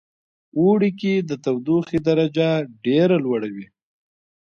[0.59, 2.49] اوړی کې د تودوخې درجه
[2.85, 3.67] ډیره لوړه وی